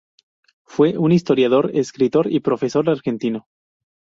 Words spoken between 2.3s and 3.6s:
y profesor argentino.